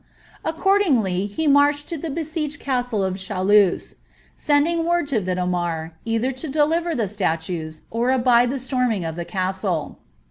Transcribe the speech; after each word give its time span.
Accordingly, 0.43 1.29
lie 1.37 1.45
tii«rclied 1.71 2.03
M 2.03 2.13
besiege 2.15 2.57
the 2.57 2.63
casUe 2.65 3.05
of 3.05 3.17
Chaluz, 3.17 3.97
sending 4.35 4.83
word 4.83 5.05
to 5.09 5.21
Vidomax, 5.21 5.91
eilhei 6.07 6.35
to 6.37 6.47
deliver 6.49 6.95
the 6.95 7.07
statues, 7.07 7.83
or 7.91 8.09
abide 8.09 8.49
the 8.49 8.57
storming 8.57 9.05
of 9.05 9.15
the 9.15 9.25
castle. 9.25 9.99